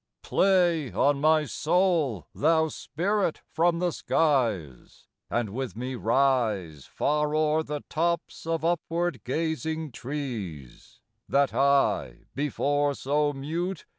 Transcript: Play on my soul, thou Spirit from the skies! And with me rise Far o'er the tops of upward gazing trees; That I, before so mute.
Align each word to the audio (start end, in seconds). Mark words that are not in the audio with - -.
Play 0.23 0.91
on 0.91 1.21
my 1.21 1.45
soul, 1.45 2.25
thou 2.33 2.69
Spirit 2.69 3.41
from 3.51 3.77
the 3.77 3.91
skies! 3.91 5.07
And 5.29 5.51
with 5.51 5.75
me 5.75 5.93
rise 5.93 6.85
Far 6.87 7.35
o'er 7.35 7.61
the 7.61 7.81
tops 7.87 8.47
of 8.47 8.65
upward 8.65 9.23
gazing 9.23 9.91
trees; 9.91 11.01
That 11.29 11.53
I, 11.53 12.21
before 12.33 12.95
so 12.95 13.31
mute. 13.33 13.85